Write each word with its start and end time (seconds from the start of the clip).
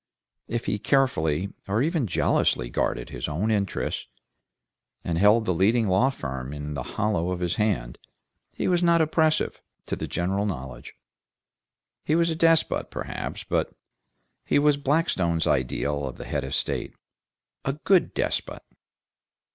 If 0.47 0.65
he 0.65 0.79
carefully, 0.79 1.53
or 1.67 1.83
even 1.83 2.07
jealously 2.07 2.71
guarded 2.71 3.11
his 3.11 3.27
own 3.27 3.51
interests, 3.51 4.07
and 5.03 5.19
held 5.19 5.45
the 5.45 5.53
leading 5.53 5.87
law 5.87 6.09
firm 6.09 6.53
in 6.53 6.73
the 6.73 6.81
hollow 6.97 7.29
of 7.29 7.39
his 7.39 7.57
hand, 7.57 7.99
he 8.51 8.67
was 8.67 8.81
not 8.81 8.99
oppressive, 8.99 9.61
to 9.85 9.95
the 9.95 10.07
general 10.07 10.47
knowledge. 10.47 10.95
He 12.03 12.15
was 12.15 12.31
a 12.31 12.35
despot, 12.35 12.89
perhaps, 12.89 13.43
but 13.43 13.75
he 14.43 14.57
was 14.57 14.75
Blackstone's 14.75 15.45
ideal 15.45 16.07
of 16.07 16.17
the 16.17 16.25
head 16.25 16.43
of 16.45 16.49
a 16.49 16.53
state, 16.53 16.95
a 17.63 17.73
good 17.73 18.15
despot. 18.15 18.63